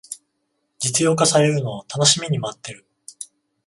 [0.79, 2.87] 実用化されるのを楽しみに待ってる